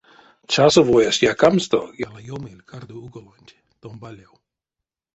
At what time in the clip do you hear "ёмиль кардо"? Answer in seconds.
2.39-2.95